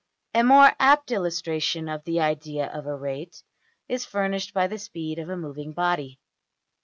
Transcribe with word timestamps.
A 0.33 0.41
more 0.43 0.71
apt 0.79 1.11
illustration 1.11 1.87
of 1.87 2.05
the 2.05 2.21
idea 2.21 2.65
of 2.73 2.87
a 2.87 2.95
rate 2.97 3.43
is 3.87 4.03
furnished 4.03 4.51
by 4.51 4.65
the 4.65 4.79
speed 4.79 5.19
of 5.19 5.29
a 5.29 5.37
moving 5.37 5.73
body. 5.73 6.19